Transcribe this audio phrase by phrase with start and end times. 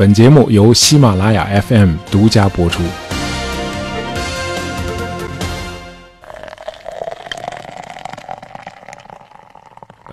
[0.00, 2.82] 本节目由喜马拉雅 FM 独家播出。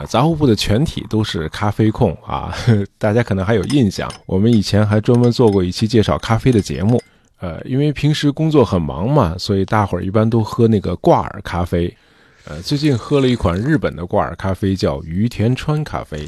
[0.09, 2.53] 杂货铺的全体都是咖啡控啊，
[2.99, 7.01] 大家可能还有印象，我们以前还专门做过一期介绍咖啡的节目。
[7.39, 11.95] 呃，因为平时工作很忙嘛，所以大伙儿一般都喝那个挂耳咖啡。
[12.43, 16.27] 呃，最近喝了一款日本的挂耳咖啡，叫于田川咖啡。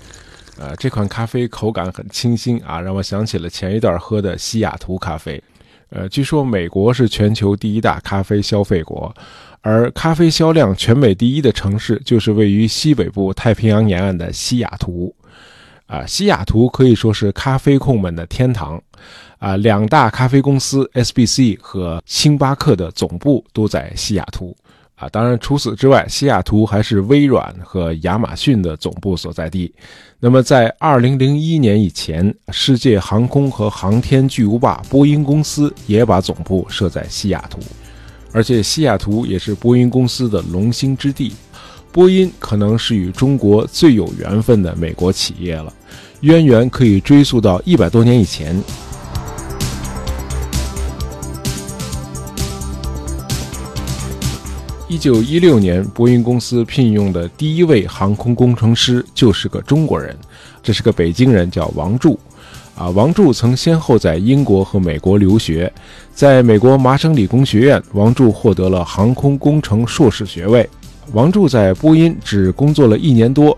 [0.59, 5.41] 呃，这款咖啡口感很清新啊，让我想起了前一段喝的西雅图咖啡。
[5.89, 9.13] 呃，据说美国是全球第一大咖啡消费国。
[9.61, 15.13] 而咖啡销量全美第一的城市，就是位于西北部太平洋沿岸的西雅图。
[15.87, 18.81] 啊，西雅图可以说是咖啡控们的天堂。
[19.37, 24.55] 啊，两大咖啡公司 SBC 和星巴克的总部都在西雅图。
[24.99, 29.73] 啊，当然除此之外，西雅图还是微软和亚马逊的总部所在地。
[30.19, 37.59] 那么，在2001年以前，世界航空和航天巨无霸波音公司也把总部设在西雅图。
[38.33, 41.33] 而且西雅图也是波音公司的龙兴之地，
[41.93, 45.73] 波音可能是与中国最有缘分的美国企业了，
[46.21, 48.61] 渊源可以追溯到一百多年以前。
[54.89, 60.17] 一九一六年，波音公司聘用的第一位航空工程师就是个中国人，
[60.63, 62.19] 这是个北京人，叫王柱。
[62.73, 65.71] 啊，王柱曾先后在英国和美国留学，
[66.15, 70.67] 在美国麻省理工学院，王柱获得了航空工程硕士学位。
[71.13, 73.55] 王柱在波音只工作了一年多，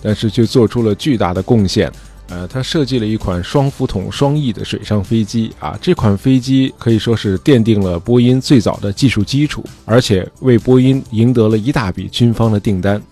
[0.00, 1.92] 但是却做出了巨大的贡献。
[2.30, 13.02] 呃，他设计了一款双浮筒双翼的水上飞机，啊，这款飞机可以说是奠定了波音最早的技术基础，而且为波音赢得了一大笔军方的订单。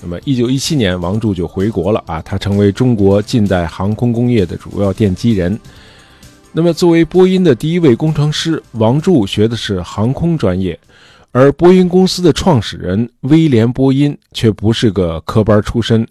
[0.00, 5.58] 那么，一九一七年，王柱就回国了啊，他成为中国近代航空工业的主要奠基人。
[6.52, 10.78] 那么，作为波音的第一位工程师，王柱学的是航空专业，
[11.32, 16.06] 而波音公司的创始人威廉·波音却不是个科班出身。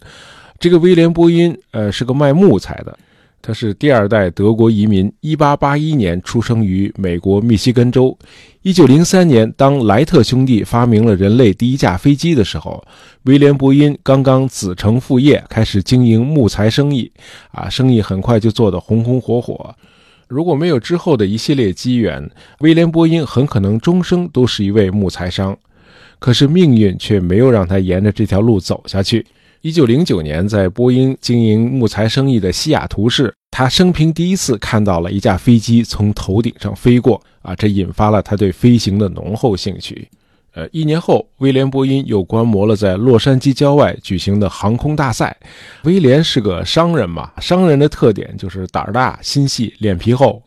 [0.60, 2.96] 这个威廉·波音，呃，是个卖木材的。
[3.40, 8.14] 他是第二代德国移民，1881年出生于美国密西根州。
[8.64, 12.84] 1903年，当莱特兄弟发明了人类第一架飞机的时候，
[13.22, 17.10] 威廉·波音刚刚子承父业，开始经营木材生意。
[17.52, 19.74] 啊，生意很快就做得红红火火。
[20.28, 25.56] 如果没有之后的一系列机缘，威廉·波音很可能终生都是一位木材商。
[26.18, 29.24] 可是命运却没有让他沿着这条路走下去。
[29.62, 37.20] 一九零九年，在波音经营木材生意的西雅图市，他生平第一次看到了一架飞机从头顶上飞过。
[37.42, 40.08] 啊，这引发了他对飞行的浓厚兴趣。
[40.54, 45.36] 呃，一年后，威廉·波音又观摩了在洛杉矶郊外举行的航空大赛。
[45.82, 50.42] 威廉是个商人嘛，商人的特点就是胆儿大、心细、脸皮厚。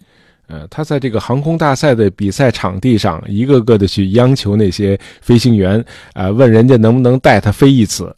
[0.47, 8.13] 呃，他在这个航空大赛的比赛场地上，一个个的去央求那些飞行员，啊，问人家能不能带他飞一次。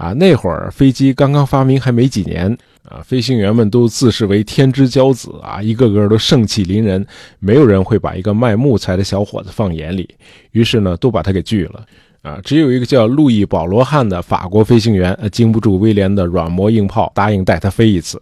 [0.00, 2.56] 啊，那会儿飞机刚刚发明还没几年，
[2.88, 7.06] 啊，飞行员们都自视为天之骄子啊，一个个都盛气凌人，
[7.38, 10.08] 没有人会把一个卖木材的小伙子放眼里，
[10.52, 11.84] 于是呢，都把他给拒了。
[12.22, 18.20] 啊，只有一个叫路易·保罗汉的法国飞行员，呃，经不住威廉的软磨硬泡，答应带他飞一次。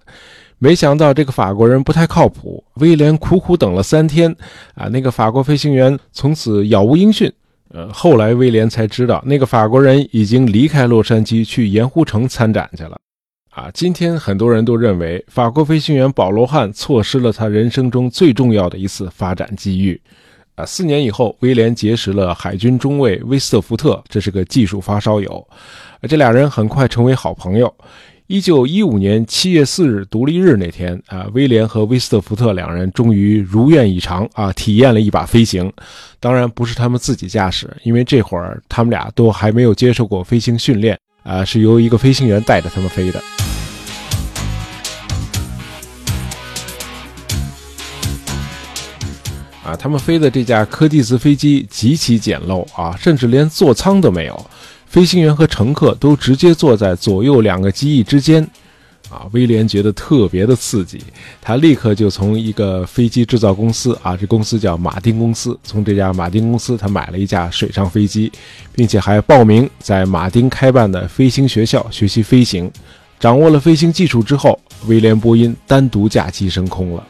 [0.59, 4.35] 没想到这个法国人不太靠谱，威廉苦苦等了三天，
[4.75, 7.33] 啊，那个法国飞行员从此杳无音讯。
[7.71, 12.99] 呃，后来威廉才知道，那个法国人已经离开洛杉矶去盐湖城参展去了。
[13.51, 20.01] 啊，今天很多人都认为法国飞行员保罗汉错失了他人生中最重要的一次发展机遇。
[20.55, 25.47] 啊，四年以后，威廉结识了海军中尉威斯特福特，这是个技术发烧友。
[26.09, 27.73] 这俩人很快成为好朋友。
[28.29, 35.73] 一九一五年七月四日独立日那天啊，威廉和威斯特福特两人终于如愿以偿啊，体验了一把飞行。
[36.21, 43.19] 当然不是他们自己驾驶，因为这会儿他们俩都还没有接受过飞行训练啊，是由一个飞行员带着他们飞的。
[49.65, 54.51] 啊，他们飞的这架柯蒂斯飞机极其简陋啊，甚至连座舱都没有。
[54.89, 58.43] 飞行员和乘客都直接坐在左右两个机翼之间，
[59.11, 60.99] 啊，威廉觉得特别的刺激，
[61.43, 68.33] 他立刻就从一个飞机制造公司啊，这公司叫马丁公司，从这家马丁公司他买了一架水上飞机，
[68.73, 72.71] 并且还报名在马丁开办的飞行学校学习飞行。
[73.21, 77.07] 掌握了飞行技术之后，威廉波音单独驾机升空了。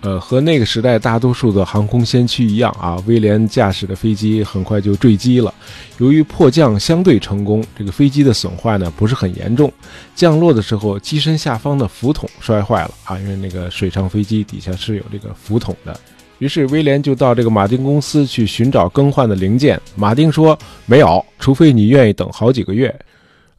[0.00, 5.52] 呃，和那个时代大多数的航空先驱一样啊，威廉驾驶的飞机很快就坠机了。
[5.98, 9.72] 由于迫降相对成功，这个飞机的损坏呢不是很严重。
[10.14, 15.98] 降落的时候，机身下方的浮筒摔坏了啊，因为那个水上飞机底下是有这个浮筒的。
[16.38, 19.80] 于是威廉就到这个马丁公司去寻找更换的零件。
[19.96, 20.56] 马丁说
[20.86, 22.96] 没有，除非你愿意等好几个月。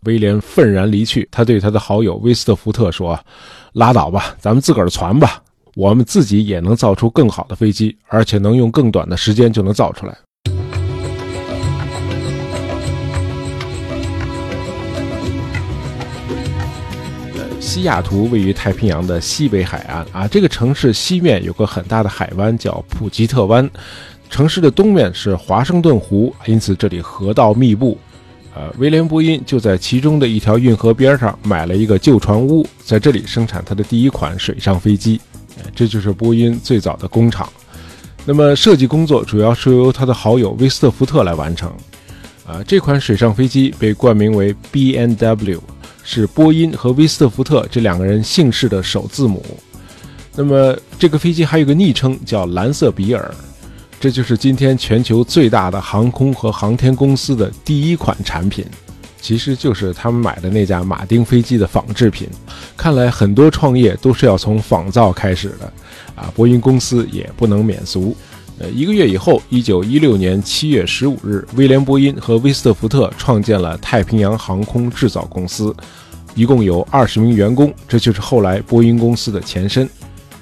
[0.06, 1.28] 威廉愤然离去。
[1.30, 3.20] 他对他的好友威斯特福特说
[3.74, 5.44] ：“拉倒吧，咱们自个儿传吧。”
[5.80, 10.14] 我们自己也能造出更好的飞机，而且能用更短的时间就能造出来。
[17.62, 23.70] 西雅图位于太平洋的西北海岸啊，这个城市西面有个很大的海湾叫普吉特湾，
[24.30, 27.98] 城市的东面是华盛顿湖，因此这里河道密布。
[28.54, 35.22] 呃，威廉波音就在其中的一条运河边上买了一个旧船屋，在这里生产他的第一款水上飞机。
[35.76, 37.48] 这就是波音最早的工厂。
[38.26, 41.72] 那么设计工作主要是由他的好友威斯特福特来完成。
[42.46, 45.62] 啊，这款水上飞机被冠名为 B N W，
[46.04, 49.46] 是波音和威斯特福特这两个人姓氏的首字母。
[50.36, 53.34] 那么这个飞机还有个昵称叫“蓝色比尔”，
[54.00, 58.66] 这就是今天全球最大的航空和航天公司的第一款产品。
[59.22, 62.28] 其实就是他们买的那架马丁飞机的仿制品。
[62.76, 65.74] 看来很多创业都是要从仿造开始的，
[66.16, 68.16] 啊，波音公司也不能免俗。
[68.60, 75.74] 呃，一个月以后，一九一六年七月十五日，威廉·波音和威斯特福特创建了太平洋航空制造公司，
[76.36, 79.90] 一共有二十名员工，这就是后来波音公司的前身。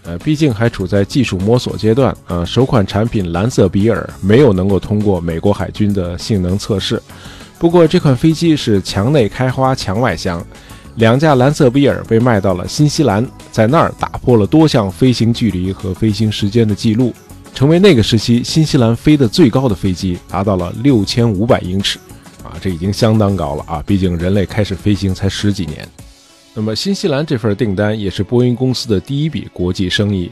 [0.03, 6.99] 呃，毕竟还处在技术摸索阶段，啊，首款产品蓝色比尔没有能够通过美国海军的性能测试。
[7.59, 10.45] 不过这款飞机是墙内开花墙外香，
[10.97, 17.13] 两架蓝色比尔被卖到了新西兰，在那儿打破了多项飞行距离和飞行时间的记录，
[17.55, 21.97] 成为那个时期新西兰飞得最高的飞机，达到了六千五百英尺，
[22.43, 23.83] 啊，这已经相当高了啊！
[23.87, 25.87] 毕竟人类开始飞行才十几年。
[26.57, 30.27] 那么新西兰这份订单也是波音公司的第一笔国际生意。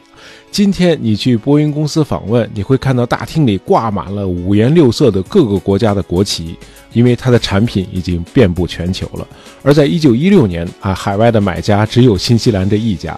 [0.49, 6.57] 今天你去波音公司访问，你会看到大厅里挂满了五颜六色的各个国家的国旗。
[6.93, 9.27] 因为它的产品已经遍布全球了，
[9.61, 13.15] 而在一九一六年啊，海外的买家只有新西兰这一家。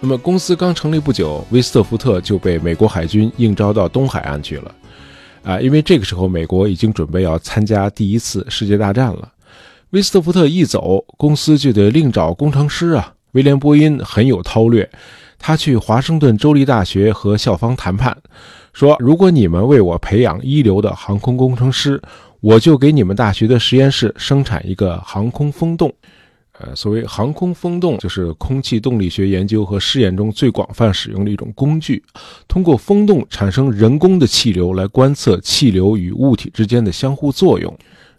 [0.00, 4.74] 那么公司刚成立不久，威斯特福特就被美国海军应招到东海岸去了。
[5.42, 9.28] 啊，因为这个时候美国已经准备要参加第一次世界大战了。
[9.92, 13.12] 威斯特福特一走，公司就得另找工程师啊。
[13.32, 14.90] 威廉波音很有韬略，
[15.38, 18.16] 他去华盛顿州立大学和校方谈判，
[18.72, 22.00] 说如果你们为我培养一流的航空工程师。
[22.40, 25.94] 我就给你们大学的实验室生产一个航空风洞，
[26.58, 32.02] 呃，所谓航空风洞，就是空气动力学研究和试验中最广泛使用的一种工具，
[32.48, 37.72] 通过风洞产生人工的气流来观测气流与物体之间的相互作用。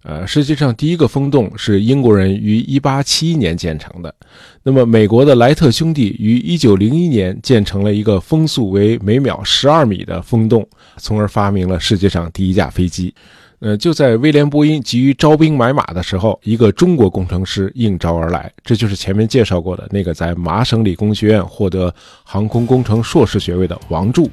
[0.03, 4.13] 呃，实际上第一个风洞是英国人于1871年建成的，
[4.61, 10.67] 那么美国的莱特兄弟于1901年建成了一个风速为每秒12米的风洞，
[10.97, 13.13] 从而发明了世界上第一架飞机。
[13.59, 21.95] 呃，就在威廉·波音急于招兵买马的时候，一个中国工程师应招而来，这就是前面介绍过的那个在麻省理工学院获得
[22.25, 24.29] 航空工程硕士学位的王柱。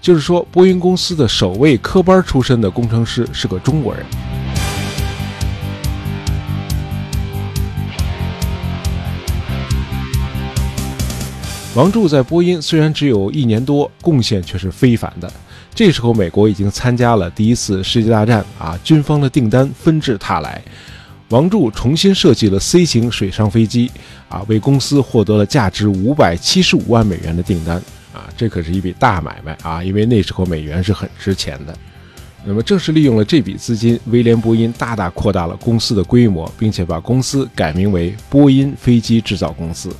[0.00, 4.06] 就是说，波音公司的首位科班出身的工程师是个中国人。
[11.78, 15.32] 王柱在波音虽然只有一年多，贡献却是非凡的。
[15.72, 20.60] 这时候，美国已经参加了第一次世界大战啊，军方的订单纷至沓来。
[21.28, 23.88] 王柱重新设计了 C 型水上飞机
[24.28, 27.76] 啊，为公司获得了价值五百七十五万美元的订单
[28.12, 31.72] 啊，这可是一笔大买卖啊，因为那时候美元是很值钱的。
[32.44, 39.94] 那么，正是利用了这笔资金，威廉波音大大扩大了公司的规模，并且把公司改名为波音飞机制造公司。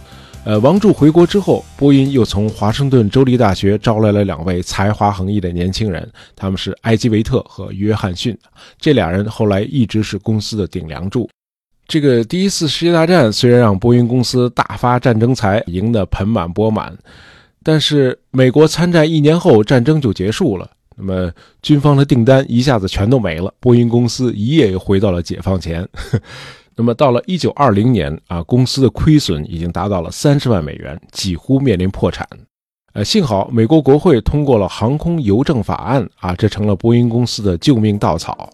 [0.48, 8.34] 呃，王柱回国之后，波音又从华盛顿州立大学招来了两位才华横溢的年轻人，他们是埃基维特和约翰逊。
[8.80, 11.28] 这俩人后来一直是公司的顶梁柱。
[11.86, 16.96] 这个第一次世界大战虽然让波音公司大发战争财，赢得盆满钵满，
[17.62, 25.86] 但是美国参战一年后，战争就结束了，那么军方的订单一下子全都没了，波音公司一夜又回到了解放前。
[26.78, 32.24] 那么到了一九二零年啊，公司的亏损已经达到了三十万美元，几乎面临破产。
[32.92, 38.48] 呃，幸好美国国会通过了航空邮政法案啊，这成了波音公司的救命稻草。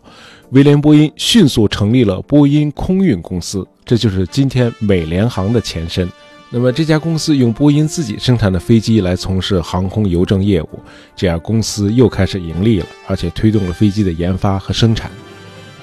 [0.52, 6.09] 威廉·波音迅速成立了波音空运公司，这就是今天美联航的前身。
[6.49, 10.81] 那么这家公司用波音自己生产的飞机来从事航空邮政业务，
[11.14, 15.11] 这样公司又开始盈利了，而且推动了飞机的研发和生产。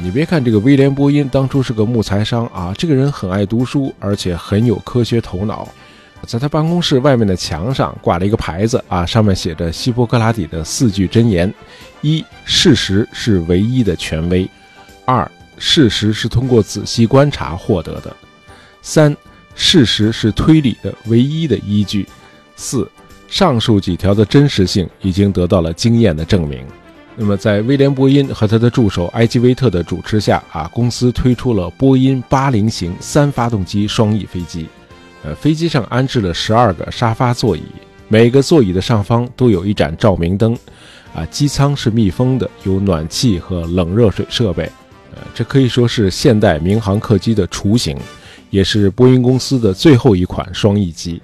[0.03, 5.67] 你别看这个威廉·波音当初是个木材商啊，这个人很爱读书，而且很有科学头脑。
[6.25, 11.53] 在他办公室外面的墙上挂了一个牌子啊，上面写着希波克拉底的四句箴言：
[12.01, 14.47] 一、事实是唯一的权威；
[15.05, 15.29] 二、
[15.59, 18.09] 事实是通过仔细观察获得的；
[18.81, 19.15] 三、
[19.53, 22.03] 事实是推理的唯一的依据；
[22.55, 22.89] 四、
[23.27, 26.65] 上述几条的真实性已经得到了经验的证明。
[27.17, 34.67] 那么，在威廉·波音和他的助手埃基威特的主持下啊，公司推出了波音八零型三发动机双翼飞机。
[35.23, 37.61] 呃，飞机上安置了十二个沙发座椅，
[38.07, 40.57] 每个座椅的上方都有一盏照明灯。
[41.13, 44.63] 啊，机舱是密封的，有暖气和冷热水设备。
[45.13, 47.97] 呃，这可以说是现代民航客机的雏形，
[48.49, 51.21] 也是波音公司的最后一款双翼机。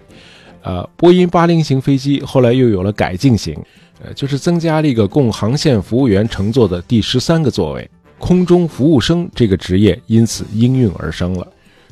[0.61, 3.57] 呃，波音八零型飞机后来又有了改进型。
[4.03, 7.89] 呃，就是增加了一个供航线服务员乘坐的第十三个座位，
[8.19, 11.47] 空中服务生这个职业因此应运而生了。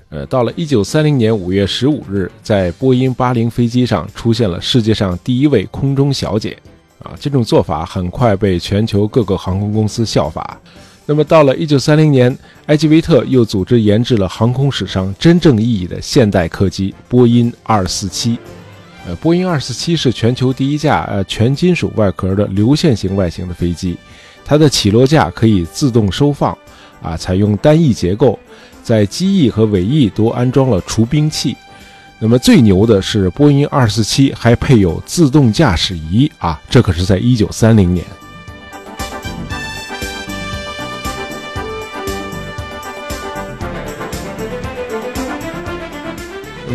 [0.10, 6.58] 呃，到了一九三零年五月十五日，在波音八零飞机上出现了世界上第一位空中小姐。
[7.00, 10.60] 啊，这种做法很快被全球各个航空公司效法。
[11.06, 12.36] 那么到了一九三零年，
[12.68, 18.40] 埃吉维特又组织研制了航空史上真正意义的现代客机波音二四七。
[19.08, 23.96] 呃，波音二四七是全球第一架呃全金属外壳的流线型外形的飞机，
[24.44, 26.58] 它的起落架可以自动收放，
[27.04, 28.40] 啊，采用单翼结构，
[28.82, 31.56] 在机翼和尾翼都安装了除冰器。
[32.18, 38.04] 那么最牛的是波音二四七还配有自动驾驶仪啊，这可是在一九三零年。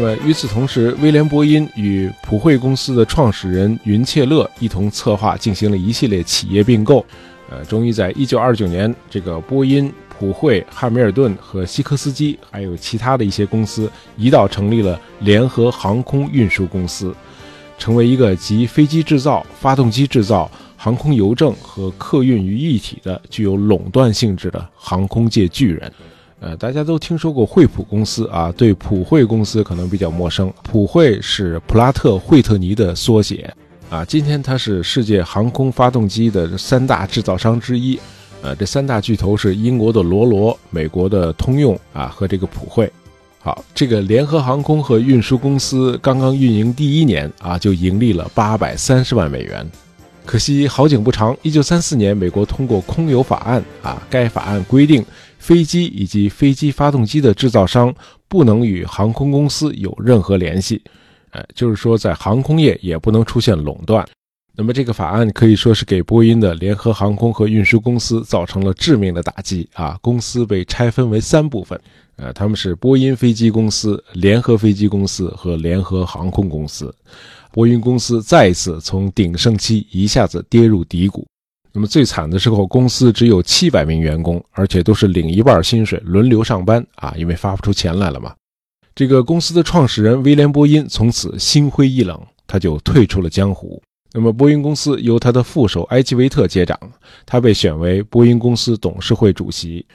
[0.00, 7.04] 么与此同时，威廉·波音与普惠公司的创始人云切勒一同策划进行了一系列企业并购。
[7.50, 17.14] 呃，终于在1929年，这个波音、普惠、汉密尔顿和西科斯基，还有其他的一些公司，一道成立了联合航空运输公司，
[17.76, 25.92] 成为一个集飞机制造、发动机制造、航空邮政和客运于一体的、具有垄断性质的航空界巨人。
[26.40, 30.50] 呃，大家都听说过惠普公司啊，对普惠公司可能比较陌生。
[30.62, 33.52] 普惠是普拉特惠特尼的缩写
[33.90, 34.02] 啊。
[34.06, 38.00] 今天它是世界航空发动机的三大制造商之一。
[38.40, 42.90] 呃，这三大巨头是英国的罗罗、美国的通用啊和这个普惠。
[43.42, 49.70] 好，这个联合航空和运输公司刚刚运营第一年啊，就盈利了八百三十万美元。
[50.24, 55.04] 可惜好景不长，一九三四年，美国通过空邮法案啊，该法案规定。
[55.50, 57.92] 飞机以及飞机发动机的制造商
[58.28, 60.80] 不能与航空公司有任何联系，
[61.32, 64.06] 呃，就是说在航空业也不能出现垄断。
[64.54, 69.98] 那么这个法案可以说是给波音的联合航空和运输公司造成了致命的打击啊！
[70.00, 71.80] 公司被拆分为三部分，
[72.14, 76.94] 呃，他们是波音飞机公司、联合飞机公司和联合航空公司。
[77.50, 81.26] 波音公司再一次从鼎盛期一下子跌入低谷。
[81.72, 88.34] 那么最惨的时候，公司只有七百名员工，而且都是领一半薪水，轮流上班啊，因为发不出钱来了嘛。
[88.94, 93.80] 这个公司的创始人威廉·波音从此心灰意冷，他就退出了江湖。
[94.12, 96.76] 那么波音公司由他的副手埃基维特接掌，
[97.24, 99.86] 他被选为波音公司董事会主席。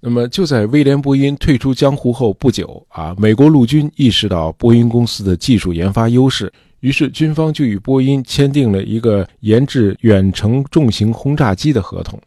[0.00, 6.50] 那么就在威廉·波音退出江湖后不久啊，美国陆军意识到波音公司的技术研发优势。
[6.80, 12.20] 于是，军方就与波音签订了一个研制远程重型轰炸机的合同。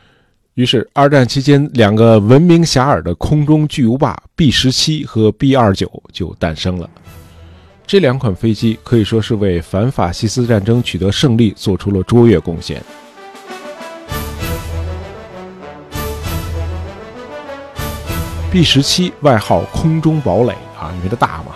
[0.55, 6.89] 于是，二战期间两个闻名遐迩的空中巨无霸 B 十七和 B 二九就诞生了。
[7.88, 12.84] 这两款飞机可以说是为反法西斯战争取得胜利做出了卓越贡献。
[18.51, 21.55] B 十七外号“空中堡垒”啊，因为它大嘛。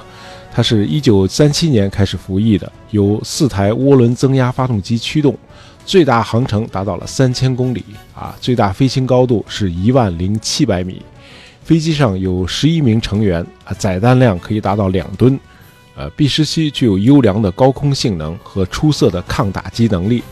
[0.55, 5.37] 它是一九三七年开始服役的，由四台涡轮增压发动机驱动，
[5.85, 7.83] 最大航程达到了三千公里
[8.15, 11.01] 啊，最大飞行高度是一万零七百米。
[11.61, 15.37] 飞机上有十一名成员啊，载弹量可以达到两吨。
[15.97, 20.23] 呃，B 十七具有优良的高空性能和出色的抗打击能力，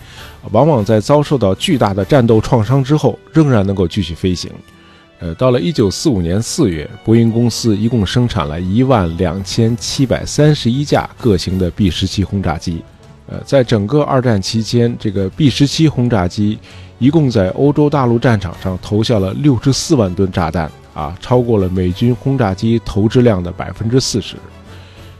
[0.51, 4.49] 往往在遭受到巨大的战斗创伤之后，仍然能够继续飞行。
[5.23, 12.83] 呃，到了一九四五年四月，波音公司一共生产了一万两千七百三十一架各型的 B 十七轰炸机。
[13.27, 16.59] 呃，在整个二战期间，这个 B 十七轰炸机
[16.99, 24.35] 一共在欧洲大陆战场上投下了六十四万吨炸弹，啊，超过了美军轰炸机投掷量的百分之四十。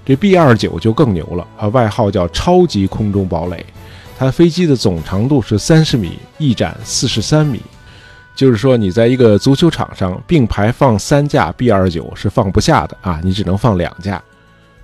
[0.04, 3.66] 这 B 二九就更牛了啊，外号叫超级空中堡垒。
[4.18, 7.62] 它飞机的总长度是三十米，翼展四十三米，
[8.36, 14.22] 就是说你在一个足球场上并排放三架 B 二九是放不下的啊，你只能放两架。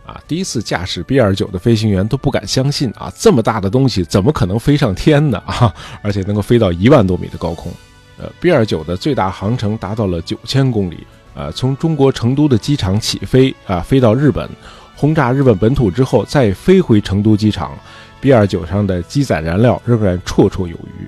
[0.06, 5.38] 啊，第一次驾驶 B 二九的飞行员都不敢相信啊，这么大的东西怎么可能飞上天呢？
[5.46, 7.72] 啊，而且能够飞到一万多米的高空。
[8.18, 11.06] 呃，B 二九的最大航程达到了九千公里。
[11.36, 14.50] 呃，从中国成都的机场起飞啊，飞到日本，
[14.96, 17.72] 轰炸日本本土之后，再飞回成都机场。
[18.20, 21.08] B 二九上的机载燃料仍然绰绰有余。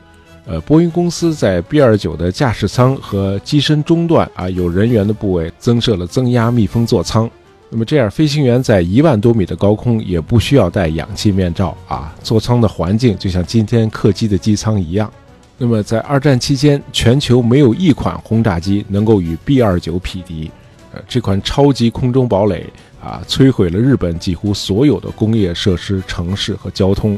[0.52, 7.30] 呃，波音公司在 B 二九的驾驶舱和机身中段啊，有人员的部位增设了增压密封座舱。
[7.70, 12.14] 那么这样，飞行员在一万多米的高空也不需要戴氧气面罩啊。
[12.22, 15.10] 座舱的环境就像今天客机的机舱一样。
[15.58, 20.52] 那么在二战期间，全球没有一款轰炸机能够与 B 二九匹敌。
[20.92, 22.68] 呃，这款超级空中堡垒
[23.02, 27.18] 啊，摧毁了日本几乎所有的工业设施、城市和交通。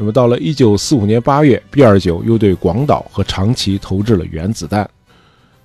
[0.00, 4.88] 那么到了一九四五年八月，B 二九又对广岛和长崎投掷了原子弹。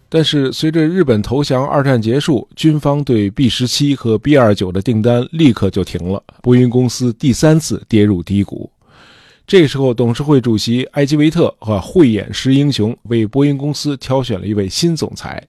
[0.09, 6.21] 但是，随着日本投降，二战结束，军方对 B 十七和 B 二九的订单立刻就停了。
[6.41, 8.69] 波音公司第三次跌入低谷。
[9.47, 15.41] 这时候，董事会主席埃基维特和慧眼识英雄为波音公司挑选了一位新总裁。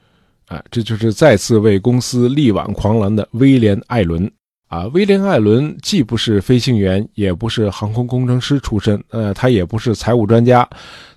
[0.47, 4.31] 啊，这就是再次为公司力挽狂澜的威廉·艾伦。
[4.69, 10.69] 啊，威廉·艾伦既不是飞行员，也不是航空工程师出身，呃，他也不是财务专家，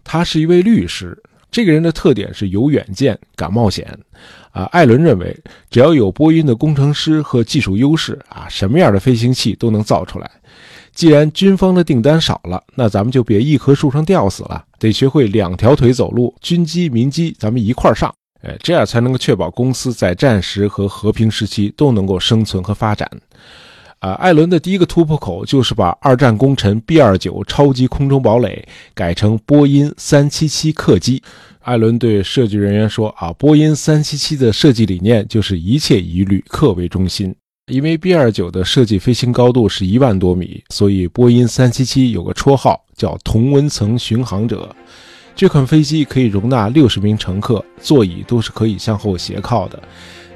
[0.04, 1.18] 他是一位律师。
[1.52, 3.88] 这个人的特点是有远见、敢冒险，
[4.52, 5.36] 啊，艾伦认为
[5.72, 10.30] 只要有波音的工程师和技术优势，啊，什么样的飞行器都能造出来。
[10.94, 23.10] 既然军方的订单少了，那咱们就别一棵树上吊死了，得学会两条腿走路，军机、民机，咱们一块上，哎，这样才能够确保公司在战时和和平时期都能够生存和发展。
[24.00, 31.22] 啊，艾伦的第一个突破口就是把二战功臣 B-29 超级空中堡垒改成波音377客机。
[31.60, 37.36] 艾伦对设计人员说：“啊，波音377的设计理念就是一切以旅客为中心。
[37.68, 44.74] 因为 B-29 的设计飞行高度是一万多米，所以波音377有个绰号叫‘同温层巡航者’。
[45.40, 49.82] 这款飞机可以容纳六十名乘客，座椅都是可以向后斜靠的。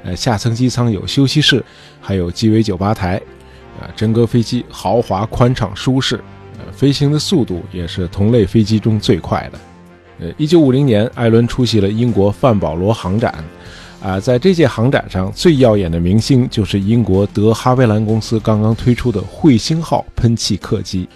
[0.02, 1.62] 呃，下层机舱有休息室，
[2.00, 3.20] 还有鸡尾酒吧台。”
[3.78, 6.18] 啊，整个飞机豪华、宽敞、舒适，
[6.56, 9.58] 呃，飞行的速度也是同类飞机中最快的。
[10.20, 13.44] 呃，一九五零年，艾伦出席了英国范保罗航展，
[14.02, 21.06] 啊，在这届航展上最耀眼的明星就是英国德哈维兰公司刚刚推出的彗星号喷气客机。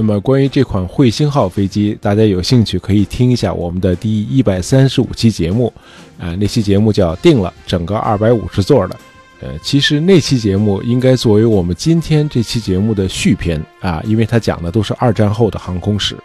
[0.00, 5.70] 那么，关于这款彗星号飞机，大家有兴趣可以听一下我们的第一百三十五期节目，
[6.18, 8.96] 啊，那期节目叫“定了整个二百五十座的”。
[9.42, 16.16] 呃，其实那期节目应该作为我们今天这期节目的续篇啊，因为它讲的都是二战后的航空史。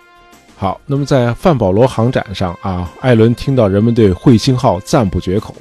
[0.56, 5.54] 好，那么在范保罗航展上啊，艾伦听到人们对彗星号赞不绝口，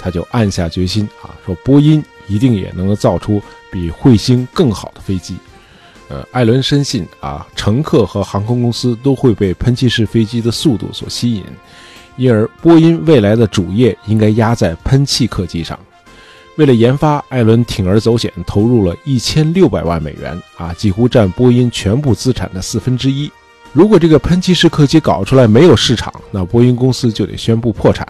[0.00, 5.36] 他就暗下决心啊，说波音一定也能够造出比彗星更好的飞机。
[6.08, 11.44] 呃，艾伦深信啊，乘客和航空公司都会被喷气式飞机的速度所吸引，
[12.16, 15.78] 因而波音未来的主业应该压在喷气客机上。
[16.56, 23.30] 为了研发，艾伦铤而走险，投入了一千六百万美元，啊，几乎占波音全部资产的四分之一。
[23.72, 28.08] 如果这个喷气式客机搞出来没有市场，那波音公司就得宣布破产。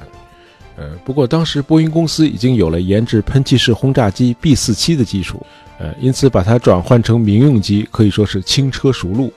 [0.76, 5.44] 呃，不过当时波音公司已经有了研制喷气式轰炸机 B 四七的技术，
[5.78, 9.32] 呃，因此把它转换成民用机可以说是轻车熟路。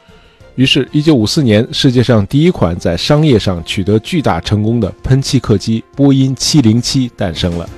[0.55, 7.69] 于是，一九五四年，世界上第一款在商业上取得巨大成功的喷气客机波音七零七诞生了。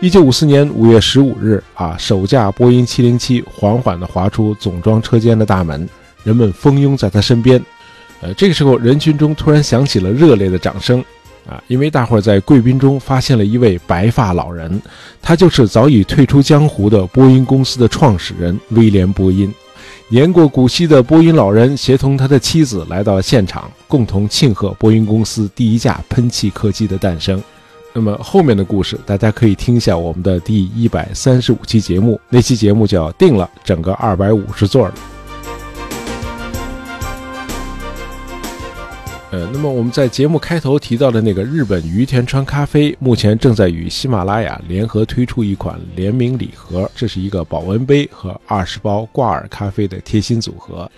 [0.00, 5.88] 一九五四年五月十五日，啊，首架波音七零七缓缓地滑出总装车间的大门，
[6.24, 7.64] 人们蜂拥在他身边。
[8.24, 10.98] 呃，这个时候，人群中突然响起了热烈的掌声，
[11.46, 14.80] 啊，因为大伙儿在贵宾中发现了一位白发老人，
[15.20, 19.52] 他就是早已退出江湖的波音公司的创始人威廉·波音。
[20.08, 27.42] 年过古稀的波音老人协同他的妻子来到现场，共同庆贺波音公司第一架喷气客机的诞生。
[27.92, 34.94] 那么后面的故事，大家可以听一下我们的第一百三十五期节目，那期节目叫“定了整个二百五十座的”。
[39.34, 50.88] 呃，那么我们在节目开头提到的那个日本于田川咖啡，目前正在与喜马拉雅联合推出一款联名礼盒，这是一个保温杯和二十包挂耳咖啡的贴心组合。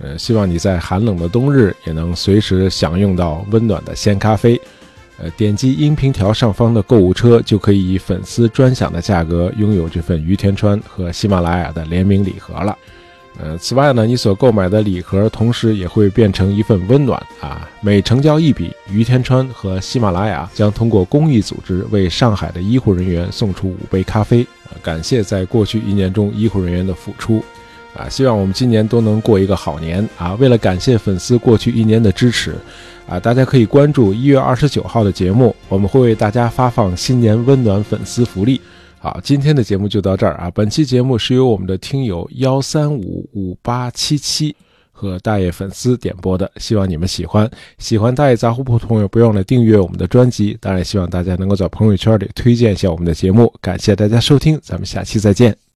[0.00, 4.60] 呃，希望你在寒冷的冬日也能随时享用到温暖的鲜咖啡。
[5.18, 12.76] 呃，点击音频条上方的购物车，就可以以粉丝专享的价格拥有这份于田川和喜马拉雅的联名礼盒了。
[13.38, 17.68] 呃，此外呢，你所购买的礼盒同时也会变成一份温暖啊！
[17.82, 24.46] 每成交一笔，于天川和喜马拉雅将通过公益组织为上海的医护人员送出五杯咖啡，
[24.82, 27.44] 感谢在过去一年中医护人员的付出。
[27.94, 30.34] 啊，希望我们今年都能过一个好年啊！
[30.34, 32.54] 为了感谢粉丝过去一年的支持，
[33.08, 38.60] 啊，大家可以关注一月二十九号的节目，我们会为大家发放新年温暖粉丝福利。
[39.06, 40.50] 好，今天的节目就到这儿啊！
[40.52, 44.52] 本期节目是由我们的听友幺三五五八七七
[44.90, 47.48] 和大爷粉丝点播的，希望你们喜欢。
[47.78, 50.58] 喜欢大爷杂货铺的朋友，不要忘了订阅我们的专辑。
[50.60, 53.54] 当然，希望大家能够在朋友圈里推荐一下我们的节目。
[53.60, 55.56] 感谢大家收听，咱们下期再见。